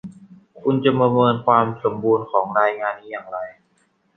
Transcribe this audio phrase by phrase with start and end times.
[0.61, 3.37] คุณจะประเมินความสมบูรณ์ของรายงานนี้อย่างไร